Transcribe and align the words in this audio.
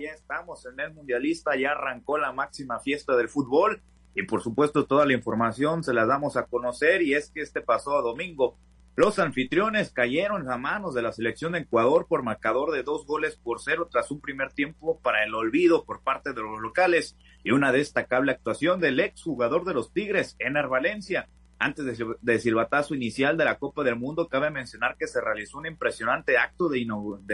ya, 0.00 0.10
estamos 0.10 0.66
en 0.66 0.78
el 0.80 0.94
mundialista, 0.94 1.56
ya 1.56 1.72
arrancó 1.72 2.18
la 2.18 2.32
máxima 2.32 2.80
fiesta 2.80 3.16
del 3.16 3.28
fútbol 3.28 3.82
y 4.14 4.24
por 4.24 4.42
supuesto 4.42 4.86
toda 4.86 5.06
la 5.06 5.12
información 5.12 5.84
se 5.84 5.94
la 5.94 6.06
damos 6.06 6.36
a 6.36 6.46
conocer 6.46 7.02
y 7.02 7.14
es 7.14 7.30
que 7.30 7.42
este 7.42 7.60
pasó 7.60 8.02
domingo 8.02 8.58
los 8.96 9.18
anfitriones 9.18 9.92
cayeron 9.92 10.50
a 10.50 10.58
manos 10.58 10.94
de 10.94 11.00
la 11.00 11.12
selección 11.12 11.52
de 11.52 11.60
Ecuador 11.60 12.06
por 12.08 12.22
marcador 12.22 12.72
de 12.72 12.82
dos 12.82 13.06
goles 13.06 13.36
por 13.36 13.60
cero 13.60 13.88
tras 13.90 14.10
un 14.10 14.20
primer 14.20 14.52
tiempo 14.52 15.00
para 15.00 15.24
el 15.24 15.34
olvido 15.34 15.84
por 15.84 16.02
parte 16.02 16.34
de 16.34 16.42
los 16.42 16.60
locales 16.60 17.16
y 17.42 17.52
una 17.52 17.72
destacable 17.72 18.32
actuación 18.32 18.78
del 18.78 19.00
ex 19.00 19.22
jugador 19.22 19.64
de 19.64 19.74
los 19.74 19.92
Tigres, 19.92 20.36
Ener 20.38 20.68
Valencia. 20.68 21.28
Antes 21.58 21.98
de, 22.20 22.38
silbatazo 22.38 22.94
inicial 22.94 23.36
de 23.36 23.44
la 23.46 23.58
Copa 23.58 23.84
del 23.84 23.96
Mundo, 23.96 24.28
cabe 24.28 24.50
mencionar 24.50 24.96
que 24.98 25.06
se 25.06 25.20
realizó 25.20 25.58
un 25.58 25.66
impresionante 25.66 26.36
acto 26.36 26.68
de 26.68 26.80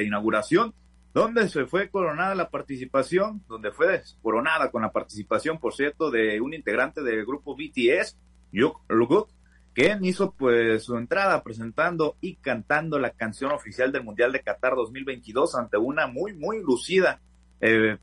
inauguración 0.04 0.74
donde 1.16 1.48
se 1.48 1.64
fue 1.64 1.88
coronada 1.88 2.34
la 2.34 2.50
participación, 2.50 3.42
donde 3.48 3.72
fue 3.72 4.02
coronada 4.20 4.70
con 4.70 4.82
la 4.82 4.92
participación, 4.92 5.58
por 5.58 5.72
cierto, 5.72 6.10
de 6.10 6.42
un 6.42 6.52
integrante 6.52 7.02
del 7.02 7.24
grupo 7.24 7.56
BTS, 7.56 8.18
Yuk 8.52 8.82
Lugut, 8.90 9.30
quien 9.72 10.04
hizo 10.04 10.32
pues 10.32 10.82
su 10.82 10.94
entrada 10.98 11.42
presentando 11.42 12.18
y 12.20 12.36
cantando 12.36 12.98
la 12.98 13.12
canción 13.12 13.52
oficial 13.52 13.92
del 13.92 14.04
Mundial 14.04 14.30
de 14.30 14.42
Qatar 14.42 14.74
2022 14.74 15.54
ante 15.54 15.78
una 15.78 16.06
muy, 16.06 16.34
muy 16.34 16.62
lucida 16.62 17.22
eh, 17.62 17.96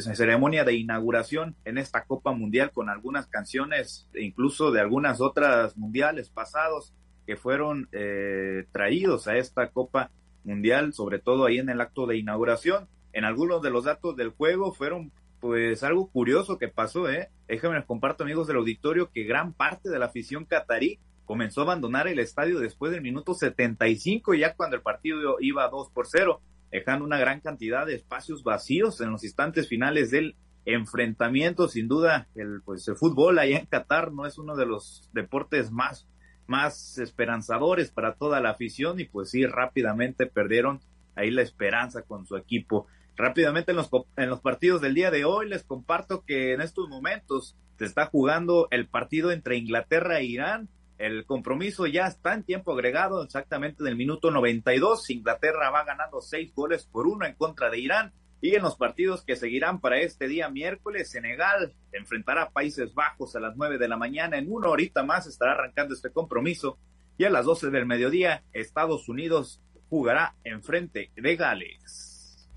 ceremonia 0.00 0.64
de 0.64 0.74
inauguración 0.74 1.54
en 1.64 1.78
esta 1.78 2.06
Copa 2.06 2.32
Mundial 2.32 2.72
con 2.72 2.90
algunas 2.90 3.28
canciones, 3.28 4.10
incluso 4.16 4.72
de 4.72 4.80
algunas 4.80 5.20
otras 5.20 5.76
mundiales 5.76 6.28
pasados 6.30 6.92
que 7.24 7.36
fueron 7.36 7.88
eh, 7.92 8.66
traídos 8.72 9.28
a 9.28 9.36
esta 9.36 9.70
Copa 9.70 10.10
Mundial, 10.46 10.94
sobre 10.94 11.18
todo 11.18 11.44
ahí 11.44 11.58
en 11.58 11.68
el 11.68 11.80
acto 11.80 12.06
de 12.06 12.16
inauguración. 12.16 12.88
En 13.12 13.24
algunos 13.24 13.60
de 13.62 13.70
los 13.70 13.84
datos 13.84 14.16
del 14.16 14.30
juego 14.30 14.72
fueron 14.72 15.12
pues 15.40 15.82
algo 15.82 16.08
curioso 16.10 16.58
que 16.58 16.68
pasó, 16.68 17.10
¿eh? 17.10 17.28
Déjenme 17.46 17.76
les 17.76 17.84
comparto, 17.84 18.24
amigos 18.24 18.46
del 18.46 18.56
auditorio, 18.56 19.10
que 19.10 19.24
gran 19.24 19.52
parte 19.52 19.90
de 19.90 19.98
la 19.98 20.06
afición 20.06 20.44
catarí 20.44 20.98
comenzó 21.24 21.60
a 21.60 21.64
abandonar 21.64 22.08
el 22.08 22.18
estadio 22.18 22.60
después 22.60 22.92
del 22.92 23.02
minuto 23.02 23.34
75, 23.34 24.34
ya 24.34 24.54
cuando 24.54 24.76
el 24.76 24.82
partido 24.82 25.36
iba 25.40 25.68
2 25.68 25.90
por 25.90 26.06
0, 26.06 26.40
dejando 26.70 27.04
una 27.04 27.18
gran 27.18 27.40
cantidad 27.40 27.84
de 27.84 27.94
espacios 27.94 28.42
vacíos 28.44 29.00
en 29.00 29.10
los 29.10 29.24
instantes 29.24 29.68
finales 29.68 30.10
del 30.10 30.36
enfrentamiento. 30.64 31.68
Sin 31.68 31.88
duda, 31.88 32.28
el, 32.34 32.62
pues, 32.64 32.86
el 32.88 32.96
fútbol 32.96 33.38
allá 33.38 33.58
en 33.58 33.66
Qatar 33.66 34.12
no 34.12 34.26
es 34.26 34.38
uno 34.38 34.56
de 34.56 34.66
los 34.66 35.10
deportes 35.12 35.70
más, 35.70 36.08
más 36.46 36.98
esperanzadores 36.98 37.90
para 37.90 38.14
toda 38.14 38.40
la 38.40 38.50
afición 38.50 39.00
y 39.00 39.04
pues 39.04 39.30
sí, 39.30 39.46
rápidamente 39.46 40.26
perdieron 40.26 40.80
ahí 41.14 41.30
la 41.30 41.42
esperanza 41.42 42.02
con 42.02 42.26
su 42.26 42.36
equipo. 42.36 42.86
Rápidamente 43.16 43.72
en 43.72 43.78
los, 43.78 43.88
en 44.16 44.28
los 44.28 44.40
partidos 44.40 44.80
del 44.80 44.94
día 44.94 45.10
de 45.10 45.24
hoy 45.24 45.48
les 45.48 45.64
comparto 45.64 46.24
que 46.24 46.52
en 46.52 46.60
estos 46.60 46.88
momentos 46.88 47.56
se 47.78 47.84
está 47.84 48.06
jugando 48.06 48.68
el 48.70 48.88
partido 48.88 49.30
entre 49.32 49.56
Inglaterra 49.56 50.18
e 50.18 50.24
Irán. 50.24 50.68
El 50.98 51.26
compromiso 51.26 51.86
ya 51.86 52.06
está 52.06 52.34
en 52.34 52.42
tiempo 52.42 52.72
agregado, 52.72 53.22
exactamente 53.22 53.82
en 53.82 53.88
el 53.88 53.96
minuto 53.96 54.30
92. 54.30 55.10
Inglaterra 55.10 55.70
va 55.70 55.84
ganando 55.84 56.20
seis 56.20 56.54
goles 56.54 56.86
por 56.86 57.06
uno 57.06 57.26
en 57.26 57.34
contra 57.34 57.70
de 57.70 57.78
Irán. 57.78 58.12
Y 58.40 58.54
en 58.54 58.62
los 58.62 58.76
partidos 58.76 59.24
que 59.24 59.36
seguirán 59.36 59.80
para 59.80 59.98
este 59.98 60.28
día 60.28 60.48
miércoles, 60.50 61.10
Senegal 61.10 61.74
enfrentará 61.92 62.42
a 62.42 62.50
Países 62.50 62.94
Bajos 62.94 63.34
a 63.34 63.40
las 63.40 63.56
nueve 63.56 63.78
de 63.78 63.88
la 63.88 63.96
mañana. 63.96 64.36
En 64.36 64.52
una 64.52 64.68
horita 64.68 65.02
más 65.02 65.26
estará 65.26 65.52
arrancando 65.52 65.94
este 65.94 66.10
compromiso. 66.10 66.78
Y 67.18 67.24
a 67.24 67.30
las 67.30 67.46
doce 67.46 67.70
del 67.70 67.86
mediodía, 67.86 68.44
Estados 68.52 69.08
Unidos 69.08 69.62
jugará 69.88 70.34
en 70.44 70.62
frente 70.62 71.10
de 71.16 71.36
Gales. 71.36 72.48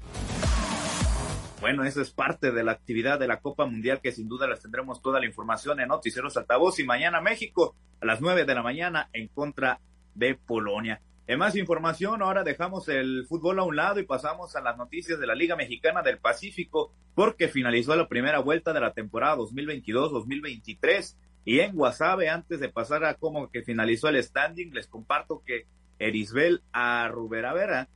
Bueno, 1.62 1.84
eso 1.84 2.02
es 2.02 2.12
parte 2.12 2.52
de 2.52 2.64
la 2.64 2.72
actividad 2.72 3.20
de 3.20 3.28
la 3.28 3.40
Copa 3.40 3.66
Mundial 3.66 4.00
que 4.02 4.12
sin 4.12 4.30
duda 4.30 4.48
les 4.48 4.62
tendremos 4.62 5.02
toda 5.02 5.20
la 5.20 5.26
información 5.26 5.80
en 5.80 5.90
Noticieros 5.90 6.38
Altavoz 6.38 6.80
y 6.80 6.86
mañana 6.86 7.20
México 7.22 7.76
a 8.02 8.06
las 8.06 8.22
nueve 8.22 8.46
de 8.46 8.56
la 8.56 8.64
mañana 8.64 9.10
en 9.12 9.28
contra 9.28 9.80
de 10.16 10.36
Polonia. 10.36 11.02
En 11.30 11.38
más 11.38 11.56
información, 11.56 12.24
ahora 12.24 12.44
dejamos 12.44 12.90
el 12.90 13.28
fútbol 13.28 13.60
a 13.60 13.64
un 13.64 13.76
lado 13.76 14.00
y 14.00 14.04
pasamos 14.04 14.56
a 14.56 14.62
las 14.62 14.78
noticias 14.78 15.20
de 15.20 15.28
la 15.28 15.36
Liga 15.36 15.56
Mexicana 15.56 16.02
del 16.02 16.18
Pacífico 16.18 16.92
porque 17.14 17.48
finalizó 17.48 17.96
la 17.96 18.08
primera 18.08 18.40
vuelta 18.40 18.74
de 18.74 18.80
la 18.80 18.94
temporada 18.94 19.36
2022-2023 19.38 21.18
y 21.46 21.60
en 21.60 21.76
Guasave, 21.76 22.30
antes 22.30 22.60
de 22.60 22.70
pasar 22.70 23.06
a 23.06 23.14
cómo 23.14 23.52
que 23.52 23.62
finalizó 23.62 24.10
el 24.10 24.24
standing, 24.24 24.74
les 24.74 24.88
comparto 24.88 25.44
que 25.46 25.68
Erisbel 26.00 26.64
a 26.74 27.08
Ruberavera, 27.10 27.90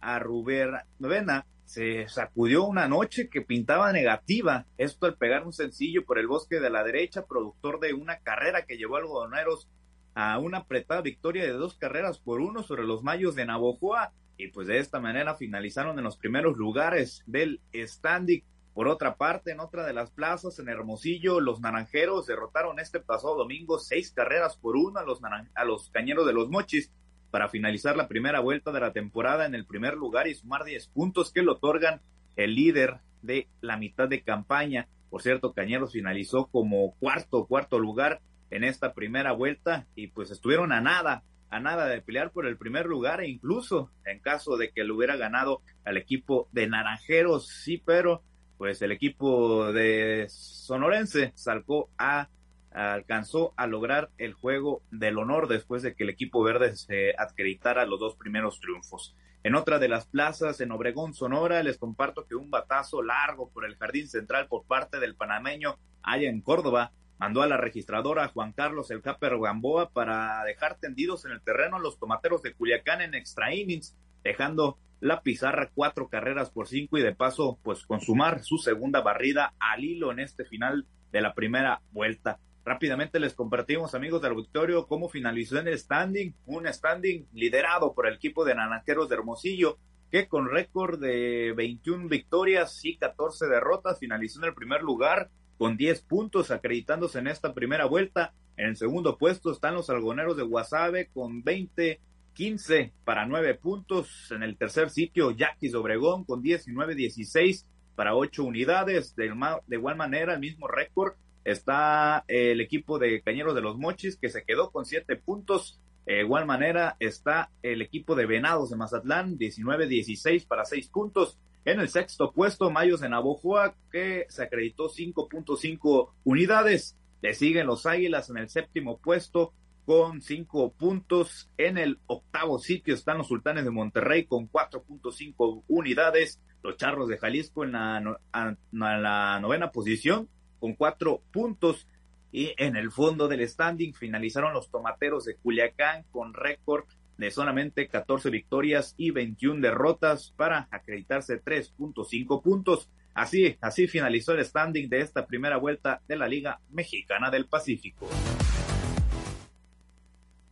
a 0.00 0.20
Ruber 0.20 0.84
Novena, 1.00 1.46
se 1.64 2.08
sacudió 2.08 2.62
una 2.62 2.86
noche 2.86 3.28
que 3.28 3.42
pintaba 3.42 3.92
negativa. 3.92 4.66
Esto 4.78 5.06
al 5.06 5.16
pegar 5.16 5.44
un 5.44 5.52
sencillo 5.52 6.04
por 6.04 6.20
el 6.20 6.28
bosque 6.28 6.60
de 6.60 6.70
la 6.70 6.84
derecha, 6.84 7.26
productor 7.26 7.80
de 7.80 7.94
una 7.94 8.20
carrera 8.20 8.64
que 8.64 8.76
llevó 8.76 8.94
a 8.94 9.00
algodoneros 9.00 9.68
a 10.14 10.38
una 10.38 10.58
apretada 10.58 11.00
victoria 11.02 11.44
de 11.44 11.52
dos 11.52 11.76
carreras 11.76 12.18
por 12.18 12.40
uno 12.40 12.62
sobre 12.62 12.84
los 12.84 13.02
Mayos 13.02 13.34
de 13.34 13.46
Navojoa. 13.46 14.12
Y 14.36 14.48
pues 14.48 14.66
de 14.66 14.78
esta 14.78 15.00
manera 15.00 15.34
finalizaron 15.34 15.98
en 15.98 16.04
los 16.04 16.16
primeros 16.16 16.56
lugares 16.56 17.22
del 17.26 17.60
standing. 17.74 18.42
Por 18.72 18.88
otra 18.88 19.16
parte, 19.16 19.50
en 19.50 19.60
otra 19.60 19.84
de 19.84 19.92
las 19.92 20.10
plazas, 20.10 20.58
en 20.58 20.68
Hermosillo, 20.68 21.40
los 21.40 21.60
naranjeros 21.60 22.26
derrotaron 22.26 22.78
este 22.78 23.00
pasado 23.00 23.36
domingo 23.36 23.78
seis 23.78 24.12
carreras 24.12 24.56
por 24.56 24.76
uno 24.76 25.00
a 25.00 25.04
los, 25.04 25.20
a 25.54 25.64
los 25.64 25.90
cañeros 25.90 26.26
de 26.26 26.32
los 26.32 26.48
mochis 26.48 26.90
para 27.30 27.48
finalizar 27.48 27.96
la 27.96 28.08
primera 28.08 28.40
vuelta 28.40 28.72
de 28.72 28.80
la 28.80 28.92
temporada 28.92 29.46
en 29.46 29.54
el 29.54 29.66
primer 29.66 29.94
lugar 29.94 30.26
y 30.26 30.34
sumar 30.34 30.64
10 30.64 30.88
puntos 30.88 31.32
que 31.32 31.42
le 31.42 31.50
otorgan 31.50 32.00
el 32.36 32.54
líder 32.54 33.00
de 33.22 33.48
la 33.60 33.76
mitad 33.76 34.08
de 34.08 34.22
campaña. 34.22 34.88
Por 35.10 35.22
cierto, 35.22 35.52
Cañeros 35.52 35.92
finalizó 35.92 36.46
como 36.46 36.94
cuarto, 36.94 37.46
cuarto 37.46 37.78
lugar 37.78 38.20
en 38.50 38.64
esta 38.64 38.92
primera 38.94 39.32
vuelta 39.32 39.86
y 39.94 40.08
pues 40.08 40.30
estuvieron 40.30 40.72
a 40.72 40.80
nada, 40.80 41.22
a 41.50 41.60
nada 41.60 41.86
de 41.86 42.02
pelear 42.02 42.32
por 42.32 42.46
el 42.46 42.56
primer 42.56 42.86
lugar 42.86 43.20
e 43.20 43.28
incluso 43.28 43.90
en 44.04 44.20
caso 44.20 44.56
de 44.56 44.70
que 44.70 44.84
lo 44.84 44.96
hubiera 44.96 45.16
ganado 45.16 45.62
al 45.84 45.96
equipo 45.96 46.48
de 46.52 46.68
Naranjeros, 46.68 47.48
sí, 47.48 47.82
pero 47.84 48.22
pues 48.58 48.82
el 48.82 48.92
equipo 48.92 49.72
de 49.72 50.26
Sonorense 50.28 51.32
salcó 51.34 51.90
a 51.96 52.28
alcanzó 52.72 53.52
a 53.56 53.66
lograr 53.66 54.10
el 54.18 54.32
juego 54.32 54.82
del 54.90 55.18
honor 55.18 55.48
después 55.48 55.82
de 55.82 55.94
que 55.94 56.04
el 56.04 56.10
equipo 56.10 56.42
verde 56.42 56.76
se 56.76 57.14
acreditara 57.18 57.86
los 57.86 57.98
dos 57.98 58.14
primeros 58.14 58.60
triunfos. 58.60 59.16
En 59.42 59.54
otra 59.54 59.78
de 59.78 59.88
las 59.88 60.06
plazas, 60.06 60.60
en 60.60 60.70
Obregón, 60.70 61.14
Sonora, 61.14 61.62
les 61.62 61.78
comparto 61.78 62.26
que 62.26 62.34
un 62.34 62.50
batazo 62.50 63.02
largo 63.02 63.50
por 63.50 63.64
el 63.64 63.76
jardín 63.76 64.06
central 64.06 64.48
por 64.48 64.66
parte 64.66 65.00
del 65.00 65.16
panameño 65.16 65.78
allá 66.02 66.28
en 66.28 66.42
Córdoba 66.42 66.92
mandó 67.20 67.42
a 67.42 67.46
la 67.46 67.58
registradora 67.58 68.28
Juan 68.28 68.52
Carlos 68.54 68.90
El 68.90 69.02
Caper 69.02 69.38
Gamboa 69.38 69.90
para 69.90 70.42
dejar 70.44 70.78
tendidos 70.78 71.26
en 71.26 71.32
el 71.32 71.42
terreno 71.42 71.76
a 71.76 71.78
los 71.80 71.98
tomateros 71.98 72.40
de 72.42 72.54
Culiacán 72.54 73.02
en 73.02 73.14
extra 73.14 73.54
innings, 73.54 73.94
dejando 74.24 74.78
la 75.00 75.20
pizarra 75.20 75.70
cuatro 75.74 76.08
carreras 76.08 76.50
por 76.50 76.66
cinco 76.66 76.96
y 76.96 77.02
de 77.02 77.14
paso 77.14 77.58
pues 77.62 77.84
consumar 77.84 78.42
su 78.42 78.56
segunda 78.56 79.02
barrida 79.02 79.52
al 79.60 79.84
hilo 79.84 80.12
en 80.12 80.20
este 80.20 80.46
final 80.46 80.86
de 81.12 81.20
la 81.20 81.34
primera 81.34 81.82
vuelta. 81.92 82.38
Rápidamente 82.64 83.20
les 83.20 83.34
compartimos, 83.34 83.94
amigos 83.94 84.22
del 84.22 84.32
auditorio, 84.32 84.86
cómo 84.86 85.10
finalizó 85.10 85.58
en 85.58 85.68
el 85.68 85.78
standing, 85.78 86.34
un 86.46 86.66
standing 86.72 87.26
liderado 87.34 87.92
por 87.92 88.06
el 88.06 88.14
equipo 88.14 88.46
de 88.46 88.54
Naranjeros 88.54 89.10
de 89.10 89.16
Hermosillo, 89.16 89.76
que 90.10 90.26
con 90.26 90.48
récord 90.48 90.98
de 90.98 91.52
21 91.54 92.08
victorias 92.08 92.82
y 92.82 92.96
14 92.96 93.46
derrotas 93.46 93.98
finalizó 93.98 94.40
en 94.40 94.46
el 94.46 94.54
primer 94.54 94.82
lugar 94.82 95.28
con 95.60 95.76
10 95.76 96.00
puntos, 96.04 96.50
acreditándose 96.50 97.18
en 97.18 97.26
esta 97.26 97.52
primera 97.52 97.84
vuelta. 97.84 98.32
En 98.56 98.70
el 98.70 98.76
segundo 98.78 99.18
puesto 99.18 99.52
están 99.52 99.74
los 99.74 99.90
algoneros 99.90 100.38
de 100.38 100.42
Guasave 100.42 101.10
con 101.12 101.44
20, 101.44 102.00
15 102.32 102.94
para 103.04 103.26
9 103.26 103.56
puntos. 103.56 104.30
En 104.30 104.42
el 104.42 104.56
tercer 104.56 104.88
sitio, 104.88 105.32
Yaquis 105.32 105.74
Obregón 105.74 106.24
con 106.24 106.40
19, 106.40 106.94
16 106.94 107.66
para 107.94 108.14
8 108.14 108.42
unidades. 108.42 109.14
De, 109.14 109.30
de 109.66 109.76
igual 109.76 109.96
manera, 109.96 110.32
el 110.32 110.40
mismo 110.40 110.66
récord 110.66 111.12
Está 111.44 112.24
el 112.28 112.60
equipo 112.60 112.98
de 112.98 113.22
Cañeros 113.22 113.54
de 113.54 113.62
los 113.62 113.78
Mochis 113.78 114.16
que 114.16 114.28
se 114.28 114.44
quedó 114.44 114.70
con 114.70 114.84
siete 114.84 115.16
puntos. 115.16 115.80
De 116.04 116.20
igual 116.20 116.44
manera 116.44 116.96
está 116.98 117.50
el 117.62 117.82
equipo 117.82 118.14
de 118.14 118.26
Venados 118.26 118.70
de 118.70 118.76
Mazatlán, 118.76 119.38
19-16 119.38 120.46
para 120.46 120.64
seis 120.64 120.88
puntos. 120.88 121.38
En 121.64 121.78
el 121.78 121.88
sexto 121.88 122.32
puesto, 122.32 122.70
Mayos 122.70 123.00
de 123.00 123.08
Navojoa, 123.08 123.74
que 123.92 124.26
se 124.28 124.42
acreditó 124.42 124.88
5.5 124.88 126.10
unidades. 126.24 126.96
Le 127.20 127.34
siguen 127.34 127.66
los 127.66 127.84
Águilas 127.84 128.30
en 128.30 128.38
el 128.38 128.48
séptimo 128.48 128.98
puesto 128.98 129.52
con 129.84 130.22
cinco 130.22 130.72
puntos. 130.72 131.50
En 131.58 131.76
el 131.76 131.98
octavo 132.06 132.58
sitio 132.58 132.94
están 132.94 133.18
los 133.18 133.28
Sultanes 133.28 133.64
de 133.64 133.70
Monterrey 133.70 134.24
con 134.24 134.50
4.5 134.50 135.64
unidades. 135.68 136.40
Los 136.62 136.76
Charros 136.76 137.08
de 137.08 137.18
Jalisco 137.18 137.64
en 137.64 137.72
la, 137.72 137.98
en 137.98 138.58
la 138.72 139.38
novena 139.40 139.70
posición 139.70 140.28
con 140.60 140.74
cuatro 140.74 141.22
puntos. 141.32 141.88
Y 142.32 142.54
en 142.56 142.76
el 142.76 142.90
fondo 142.92 143.28
del 143.28 143.46
standing 143.46 143.92
finalizaron 143.92 144.54
los 144.54 144.70
tomateros 144.70 145.24
de 145.24 145.36
Culiacán 145.36 146.04
con 146.10 146.32
récord 146.32 146.84
de 147.20 147.30
solamente 147.30 147.86
14 147.86 148.30
victorias 148.30 148.94
y 148.96 149.10
21 149.10 149.60
derrotas 149.60 150.32
para 150.36 150.66
acreditarse 150.70 151.40
3.5 151.40 152.42
puntos. 152.42 152.90
Así, 153.12 153.58
así 153.60 153.86
finalizó 153.86 154.32
el 154.32 154.44
standing 154.44 154.88
de 154.88 155.00
esta 155.02 155.26
primera 155.26 155.58
vuelta 155.58 156.00
de 156.08 156.16
la 156.16 156.26
Liga 156.26 156.60
Mexicana 156.70 157.30
del 157.30 157.46
Pacífico. 157.46 158.08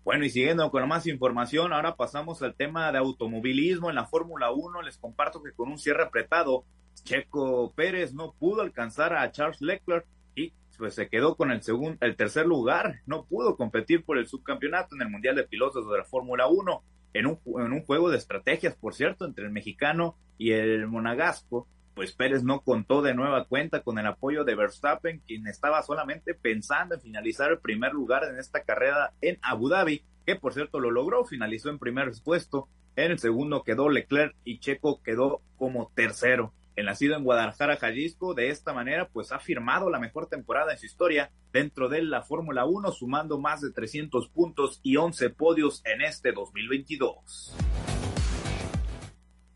Bueno, 0.04 0.24
y 0.24 0.30
siguiendo 0.30 0.70
con 0.70 0.86
más 0.88 1.06
información, 1.06 1.72
ahora 1.72 1.96
pasamos 1.96 2.42
al 2.42 2.54
tema 2.54 2.92
de 2.92 2.98
automovilismo 2.98 3.88
en 3.88 3.96
la 3.96 4.06
Fórmula 4.06 4.50
1. 4.50 4.82
Les 4.82 4.98
comparto 4.98 5.42
que 5.42 5.52
con 5.52 5.70
un 5.70 5.78
cierre 5.78 6.02
apretado, 6.02 6.64
Checo 7.02 7.72
Pérez 7.74 8.12
no 8.12 8.34
pudo 8.38 8.60
alcanzar 8.60 9.14
a 9.14 9.30
Charles 9.30 9.62
Leclerc 9.62 10.06
y 10.34 10.52
pues 10.78 10.94
se 10.94 11.08
quedó 11.08 11.36
con 11.36 11.50
el 11.50 11.62
segundo, 11.62 11.98
el 12.00 12.16
tercer 12.16 12.46
lugar. 12.46 13.00
No 13.04 13.26
pudo 13.26 13.56
competir 13.56 14.04
por 14.04 14.16
el 14.16 14.28
subcampeonato 14.28 14.94
en 14.94 15.02
el 15.02 15.10
Mundial 15.10 15.36
de 15.36 15.44
Pilotos 15.44 15.90
de 15.90 15.98
la 15.98 16.04
Fórmula 16.04 16.46
1 16.46 16.82
en 17.14 17.26
un, 17.26 17.40
en 17.58 17.72
un 17.72 17.84
juego 17.84 18.10
de 18.10 18.16
estrategias, 18.16 18.76
por 18.76 18.94
cierto, 18.94 19.24
entre 19.24 19.44
el 19.44 19.50
mexicano 19.50 20.16
y 20.38 20.52
el 20.52 20.86
monagasco 20.86 21.66
pues 21.98 22.12
Pérez 22.12 22.44
no 22.44 22.60
contó 22.60 23.02
de 23.02 23.12
nueva 23.12 23.46
cuenta 23.46 23.82
con 23.82 23.98
el 23.98 24.06
apoyo 24.06 24.44
de 24.44 24.54
Verstappen, 24.54 25.20
quien 25.26 25.48
estaba 25.48 25.82
solamente 25.82 26.32
pensando 26.32 26.94
en 26.94 27.00
finalizar 27.00 27.50
el 27.50 27.58
primer 27.58 27.92
lugar 27.92 28.22
en 28.22 28.38
esta 28.38 28.62
carrera 28.62 29.14
en 29.20 29.36
Abu 29.42 29.68
Dhabi, 29.68 30.04
que 30.24 30.36
por 30.36 30.54
cierto 30.54 30.78
lo 30.78 30.92
logró, 30.92 31.24
finalizó 31.24 31.70
en 31.70 31.80
primer 31.80 32.12
puesto, 32.22 32.68
en 32.94 33.10
el 33.10 33.18
segundo 33.18 33.64
quedó 33.64 33.88
Leclerc 33.88 34.36
y 34.44 34.60
Checo 34.60 35.02
quedó 35.02 35.42
como 35.56 35.90
tercero. 35.96 36.52
El 36.78 36.86
nacido 36.86 37.16
en 37.16 37.24
Guadalajara, 37.24 37.76
Jalisco, 37.76 38.34
de 38.34 38.50
esta 38.50 38.72
manera, 38.72 39.08
pues 39.08 39.32
ha 39.32 39.40
firmado 39.40 39.90
la 39.90 39.98
mejor 39.98 40.28
temporada 40.28 40.70
en 40.70 40.78
su 40.78 40.86
historia 40.86 41.32
dentro 41.52 41.88
de 41.88 42.04
la 42.04 42.22
Fórmula 42.22 42.66
1, 42.66 42.92
sumando 42.92 43.36
más 43.40 43.60
de 43.62 43.72
300 43.72 44.28
puntos 44.28 44.78
y 44.84 44.94
11 44.94 45.30
podios 45.30 45.82
en 45.84 46.02
este 46.02 46.30
2022. 46.30 47.56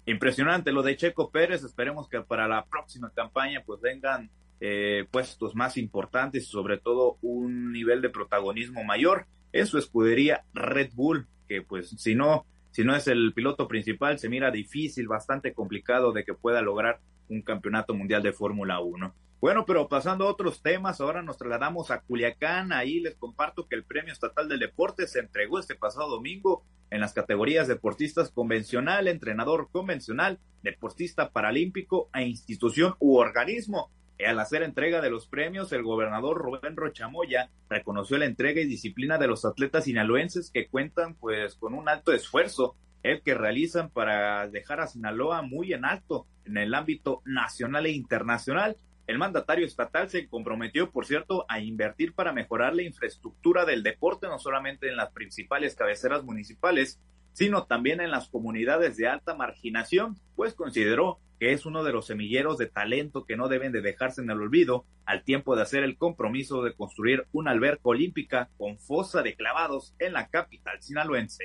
Impresionante 0.05 0.73
lo 0.73 0.83
de 0.83 0.97
Checo 0.97 1.31
Pérez, 1.31 1.63
esperemos 1.63 2.09
que 2.09 2.23
para 2.23 2.49
la 2.49 2.65
próxima 2.65 3.13
campaña 3.15 3.63
pues 3.65 3.81
vengan 3.81 4.29
eh, 4.59 5.07
puestos 5.09 5.55
más 5.55 5.77
importantes 5.77 6.43
y 6.43 6.47
sobre 6.47 6.79
todo 6.79 7.19
un 7.23 7.71
nivel 7.71 8.03
de 8.03 8.11
protagonismo 8.11 8.83
mayor 8.83 9.27
en 9.53 9.69
su 9.69 9.79
escudería 9.79 10.43
Red 10.55 10.91
Bull, 10.95 11.29
que 11.47 11.63
pues 11.63 11.91
si 11.91 12.17
no, 12.17 12.47
si 12.73 12.83
no 12.83 12.97
es 12.97 13.07
el 13.07 13.33
piloto 13.33 13.69
principal, 13.69 14.19
se 14.19 14.29
mira 14.29 14.51
difícil, 14.51 15.07
bastante 15.07 15.53
complicado 15.53 16.11
de 16.11 16.25
que 16.25 16.35
pueda 16.35 16.63
lograr 16.63 16.99
un 17.33 17.43
campeonato 17.43 17.95
mundial 17.95 18.23
de 18.23 18.33
Fórmula 18.33 18.81
1. 18.81 19.15
Bueno, 19.41 19.65
pero 19.67 19.89
pasando 19.89 20.25
a 20.25 20.31
otros 20.31 20.63
temas, 20.63 21.01
ahora 21.01 21.23
nos 21.23 21.37
trasladamos 21.37 21.91
a 21.91 22.01
Culiacán. 22.03 22.73
Ahí 22.73 23.01
les 23.01 23.17
comparto 23.17 23.67
que 23.67 23.75
el 23.75 23.85
Premio 23.85 24.13
Estatal 24.13 24.49
del 24.49 24.61
Deporte 24.61 25.09
se 25.09 25.19
entregó 25.19 25.59
este 25.59 25.75
pasado 25.75 26.11
domingo 26.11 26.65
en 26.91 27.01
las 27.01 27.13
categorías 27.13 27.67
deportistas 27.67 28.31
convencional, 28.31 29.09
entrenador 29.09 29.69
convencional, 29.73 30.39
deportista 30.63 31.31
paralímpico 31.31 32.09
e 32.15 32.23
institución 32.23 32.95
u 33.01 33.17
organismo. 33.17 33.91
Y 34.17 34.25
al 34.25 34.39
hacer 34.39 34.63
entrega 34.63 35.01
de 35.01 35.11
los 35.11 35.27
premios, 35.27 35.73
el 35.73 35.83
gobernador 35.83 36.39
Rubén 36.39 36.77
Rochamoya 36.77 37.51
reconoció 37.69 38.19
la 38.19 38.27
entrega 38.27 38.61
y 38.61 38.67
disciplina 38.67 39.19
de 39.19 39.27
los 39.27 39.45
atletas 39.45 39.85
sinaloenses 39.85 40.53
que 40.53 40.69
cuentan 40.69 41.17
pues 41.17 41.57
con 41.57 41.75
un 41.75 41.89
alto 41.89 42.13
esfuerzo, 42.13 42.77
el 43.03 43.23
que 43.23 43.35
realizan 43.35 43.91
para 43.91 44.49
dejar 44.49 44.81
a 44.81 44.87
Sinaloa 44.87 45.43
muy 45.43 45.73
en 45.73 45.85
alto 45.85 46.27
en 46.45 46.57
el 46.57 46.75
ámbito 46.75 47.23
nacional 47.25 47.87
e 47.87 47.91
internacional 47.93 48.77
el 49.07 49.19
mandatario 49.19 49.67
estatal 49.67 50.09
se 50.09 50.29
comprometió, 50.29 50.91
por 50.91 51.07
cierto, 51.07 51.45
a 51.49 51.61
invertir 51.61 52.15
para 52.15 52.33
mejorar 52.33 52.75
la 52.75 52.83
infraestructura 52.83 53.65
del 53.65 53.83
deporte, 53.83 54.29
no 54.29 54.39
solamente 54.39 54.89
en 54.89 54.97
las 54.97 55.11
principales 55.11 55.75
cabeceras 55.75 56.23
municipales, 56.23 57.01
sino 57.33 57.65
también 57.65 58.01
en 58.01 58.11
las 58.11 58.29
comunidades 58.29 58.97
de 58.97 59.09
alta 59.09 59.35
marginación, 59.35 60.19
pues 60.37 60.55
consideró 60.55 61.19
que 61.41 61.53
es 61.53 61.67
uno 61.67 61.83
de 61.83 61.93
los 61.93 62.07
semilleros 62.07 62.59
de 62.59 62.67
talento 62.67 63.25
que 63.25 63.37
no 63.37 63.49
deben 63.49 63.73
de 63.73 63.81
dejarse 63.81 64.23
en 64.23 64.31
el 64.31 64.41
olvido 64.41 64.85
al 65.05 65.25
tiempo 65.25 65.57
de 65.57 65.63
hacer 65.63 65.83
el 65.83 65.97
compromiso 65.97 66.63
de 66.63 66.75
construir 66.75 67.27
una 67.33 67.51
alberca 67.51 67.83
olímpica 67.85 68.51
con 68.57 68.79
fosa 68.79 69.23
de 69.23 69.35
clavados 69.35 69.95
en 69.99 70.13
la 70.13 70.29
capital 70.29 70.81
sinaloense. 70.81 71.45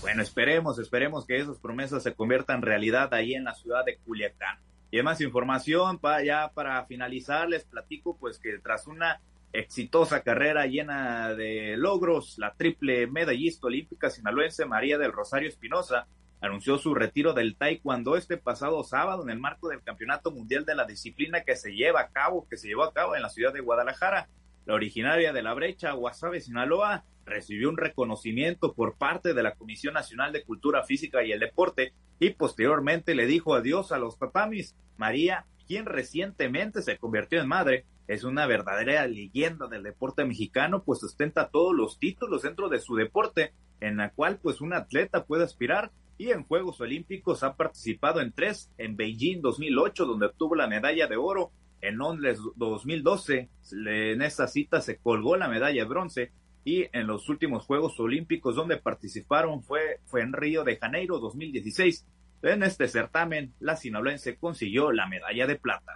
Bueno, 0.00 0.22
esperemos, 0.22 0.78
esperemos 0.78 1.26
que 1.26 1.38
esas 1.38 1.58
promesas 1.58 2.02
se 2.02 2.14
conviertan 2.14 2.58
en 2.58 2.62
realidad 2.62 3.12
ahí 3.12 3.34
en 3.34 3.44
la 3.44 3.54
ciudad 3.54 3.84
de 3.84 3.96
Culiacán. 3.98 4.58
Y 4.90 5.02
más 5.02 5.20
información, 5.20 5.98
para, 5.98 6.22
ya 6.22 6.50
para 6.54 6.84
finalizar, 6.86 7.48
les 7.48 7.64
platico 7.64 8.16
pues 8.16 8.38
que 8.38 8.58
tras 8.58 8.86
una 8.86 9.20
exitosa 9.52 10.22
carrera 10.22 10.66
llena 10.66 11.34
de 11.34 11.76
logros, 11.76 12.38
la 12.38 12.54
triple 12.54 13.06
medallista 13.06 13.66
olímpica 13.66 14.08
sinaloense 14.08 14.66
María 14.66 14.98
del 14.98 15.12
Rosario 15.12 15.48
Espinosa 15.48 16.06
anunció 16.40 16.78
su 16.78 16.94
retiro 16.94 17.32
del 17.32 17.56
taekwondo 17.56 18.16
este 18.16 18.36
pasado 18.36 18.84
sábado 18.84 19.24
en 19.24 19.30
el 19.30 19.40
marco 19.40 19.68
del 19.68 19.82
Campeonato 19.82 20.30
Mundial 20.30 20.64
de 20.64 20.76
la 20.76 20.84
Disciplina 20.84 21.42
que 21.42 21.56
se 21.56 21.74
lleva 21.74 22.00
a 22.00 22.08
cabo, 22.08 22.46
que 22.48 22.56
se 22.56 22.68
llevó 22.68 22.84
a 22.84 22.92
cabo 22.92 23.16
en 23.16 23.22
la 23.22 23.30
ciudad 23.30 23.52
de 23.52 23.60
Guadalajara. 23.60 24.28
La 24.68 24.74
originaria 24.74 25.32
de 25.32 25.42
la 25.42 25.54
brecha, 25.54 25.92
Guasave, 25.92 26.42
Sinaloa, 26.42 27.06
recibió 27.24 27.70
un 27.70 27.78
reconocimiento 27.78 28.74
por 28.74 28.98
parte 28.98 29.32
de 29.32 29.42
la 29.42 29.54
Comisión 29.54 29.94
Nacional 29.94 30.30
de 30.30 30.44
Cultura 30.44 30.84
Física 30.84 31.24
y 31.24 31.32
el 31.32 31.40
Deporte 31.40 31.94
y 32.20 32.34
posteriormente 32.34 33.14
le 33.14 33.24
dijo 33.24 33.54
adiós 33.54 33.92
a 33.92 33.98
los 33.98 34.18
tatamis. 34.18 34.76
María, 34.98 35.46
quien 35.66 35.86
recientemente 35.86 36.82
se 36.82 36.98
convirtió 36.98 37.40
en 37.40 37.48
madre, 37.48 37.86
es 38.08 38.24
una 38.24 38.46
verdadera 38.46 39.06
leyenda 39.06 39.68
del 39.68 39.84
deporte 39.84 40.26
mexicano, 40.26 40.82
pues 40.84 41.02
ostenta 41.02 41.48
todos 41.48 41.74
los 41.74 41.98
títulos 41.98 42.42
dentro 42.42 42.68
de 42.68 42.80
su 42.80 42.94
deporte, 42.94 43.54
en 43.80 43.96
la 43.96 44.10
cual 44.10 44.38
pues 44.38 44.60
un 44.60 44.74
atleta 44.74 45.24
puede 45.24 45.44
aspirar 45.44 45.92
y 46.18 46.30
en 46.30 46.44
Juegos 46.44 46.78
Olímpicos 46.82 47.42
ha 47.42 47.56
participado 47.56 48.20
en 48.20 48.32
tres, 48.32 48.70
en 48.76 48.98
Beijing 48.98 49.40
2008, 49.40 50.04
donde 50.04 50.26
obtuvo 50.26 50.54
la 50.56 50.66
medalla 50.66 51.06
de 51.06 51.16
oro, 51.16 51.52
en 51.80 51.96
Londres 51.96 52.40
2012, 52.56 53.48
en 53.86 54.22
esta 54.22 54.46
cita 54.46 54.80
se 54.80 54.98
colgó 54.98 55.36
la 55.36 55.48
medalla 55.48 55.82
de 55.82 55.88
bronce 55.88 56.32
y 56.64 56.86
en 56.92 57.06
los 57.06 57.28
últimos 57.28 57.64
Juegos 57.64 57.98
Olímpicos 58.00 58.54
donde 58.54 58.76
participaron 58.76 59.62
fue, 59.62 60.00
fue 60.04 60.22
en 60.22 60.32
Río 60.32 60.64
de 60.64 60.76
Janeiro 60.76 61.18
2016. 61.18 62.06
En 62.42 62.62
este 62.62 62.88
certamen, 62.88 63.54
la 63.58 63.76
sinaloense 63.76 64.36
consiguió 64.36 64.92
la 64.92 65.06
medalla 65.06 65.46
de 65.46 65.56
plata. 65.56 65.92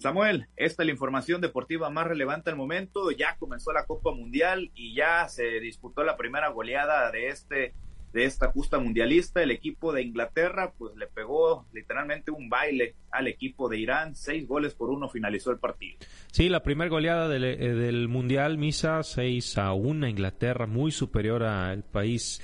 Samuel, 0.00 0.46
esta 0.56 0.82
es 0.82 0.86
la 0.86 0.92
información 0.92 1.42
deportiva 1.42 1.90
más 1.90 2.06
relevante 2.06 2.48
al 2.48 2.56
momento. 2.56 3.10
Ya 3.10 3.36
comenzó 3.38 3.72
la 3.72 3.84
Copa 3.84 4.12
Mundial 4.12 4.70
y 4.74 4.94
ya 4.94 5.28
se 5.28 5.60
disputó 5.60 6.04
la 6.04 6.16
primera 6.16 6.48
goleada 6.48 7.10
de 7.10 7.28
este 7.28 7.74
de 8.12 8.24
esta 8.24 8.50
justa 8.50 8.78
mundialista. 8.78 9.42
El 9.42 9.50
equipo 9.50 9.92
de 9.92 10.02
Inglaterra 10.02 10.72
pues 10.76 10.94
le 10.96 11.06
pegó 11.06 11.66
literalmente 11.72 12.30
un 12.30 12.48
baile 12.48 12.94
al 13.10 13.26
equipo 13.26 13.68
de 13.68 13.78
Irán. 13.78 14.14
Seis 14.14 14.46
goles 14.46 14.74
por 14.74 14.90
uno 14.90 15.08
finalizó 15.08 15.50
el 15.50 15.58
partido. 15.58 15.98
Sí, 16.32 16.48
la 16.48 16.62
primera 16.62 16.90
goleada 16.90 17.28
del, 17.28 17.44
eh, 17.44 17.56
del 17.56 18.08
mundial, 18.08 18.58
Misa, 18.58 19.02
seis 19.02 19.58
a 19.58 19.72
una. 19.72 20.08
Inglaterra 20.08 20.66
muy 20.66 20.90
superior 20.90 21.42
al 21.42 21.84
país 21.84 22.40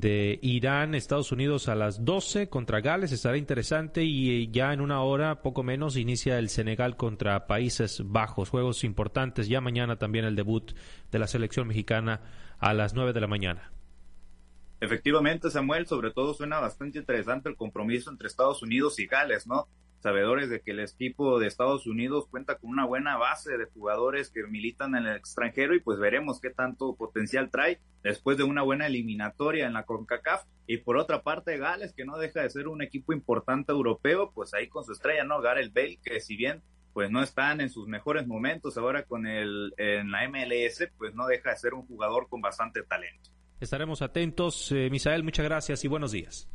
de 0.00 0.38
Irán, 0.42 0.94
Estados 0.94 1.32
Unidos 1.32 1.68
a 1.68 1.74
las 1.74 2.04
12 2.04 2.48
contra 2.48 2.80
Gales, 2.80 3.12
estará 3.12 3.38
interesante 3.38 4.04
y 4.04 4.42
eh, 4.42 4.48
ya 4.50 4.72
en 4.72 4.80
una 4.80 5.00
hora, 5.00 5.40
poco 5.42 5.62
menos, 5.62 5.96
inicia 5.96 6.38
el 6.38 6.50
Senegal 6.50 6.96
contra 6.96 7.46
Países 7.46 8.02
Bajos, 8.04 8.50
juegos 8.50 8.84
importantes, 8.84 9.48
ya 9.48 9.60
mañana 9.60 9.96
también 9.96 10.26
el 10.26 10.36
debut 10.36 10.72
de 11.10 11.18
la 11.18 11.26
selección 11.26 11.68
mexicana 11.68 12.20
a 12.58 12.74
las 12.74 12.94
9 12.94 13.12
de 13.14 13.20
la 13.20 13.26
mañana. 13.26 13.72
Efectivamente, 14.80 15.50
Samuel, 15.50 15.86
sobre 15.86 16.10
todo 16.10 16.34
suena 16.34 16.60
bastante 16.60 16.98
interesante 16.98 17.48
el 17.48 17.56
compromiso 17.56 18.10
entre 18.10 18.28
Estados 18.28 18.62
Unidos 18.62 18.98
y 18.98 19.06
Gales, 19.06 19.46
¿no? 19.46 19.68
Sabedores 20.00 20.50
de 20.50 20.60
que 20.60 20.72
el 20.72 20.80
equipo 20.80 21.38
de 21.38 21.46
Estados 21.46 21.86
Unidos 21.86 22.28
cuenta 22.30 22.58
con 22.58 22.70
una 22.70 22.84
buena 22.84 23.16
base 23.16 23.56
de 23.56 23.64
jugadores 23.64 24.30
que 24.30 24.44
militan 24.44 24.94
en 24.94 25.06
el 25.06 25.16
extranjero 25.16 25.74
y 25.74 25.80
pues 25.80 25.98
veremos 25.98 26.40
qué 26.40 26.50
tanto 26.50 26.94
potencial 26.94 27.50
trae 27.50 27.80
después 28.02 28.36
de 28.36 28.44
una 28.44 28.62
buena 28.62 28.86
eliminatoria 28.86 29.66
en 29.66 29.72
la 29.72 29.84
CONCACAF. 29.84 30.44
Y 30.66 30.76
por 30.78 30.98
otra 30.98 31.22
parte, 31.22 31.56
Gales, 31.56 31.94
que 31.94 32.04
no 32.04 32.18
deja 32.18 32.42
de 32.42 32.50
ser 32.50 32.68
un 32.68 32.82
equipo 32.82 33.14
importante 33.14 33.72
europeo, 33.72 34.30
pues 34.32 34.52
ahí 34.52 34.68
con 34.68 34.84
su 34.84 34.92
estrella, 34.92 35.24
¿no? 35.24 35.40
Gareth 35.40 35.72
Bale, 35.72 35.98
que 36.02 36.20
si 36.20 36.36
bien 36.36 36.62
pues 36.92 37.10
no 37.10 37.22
están 37.22 37.60
en 37.60 37.70
sus 37.70 37.88
mejores 37.88 38.26
momentos 38.26 38.76
ahora 38.78 39.04
con 39.04 39.26
el 39.26 39.74
en 39.78 40.10
la 40.10 40.28
MLS, 40.28 40.88
pues 40.98 41.14
no 41.14 41.26
deja 41.26 41.50
de 41.50 41.56
ser 41.56 41.74
un 41.74 41.86
jugador 41.86 42.28
con 42.28 42.40
bastante 42.40 42.82
talento. 42.82 43.35
Estaremos 43.60 44.02
atentos. 44.02 44.70
Eh, 44.72 44.88
Misael, 44.90 45.24
muchas 45.24 45.44
gracias 45.44 45.84
y 45.84 45.88
buenos 45.88 46.12
días. 46.12 46.48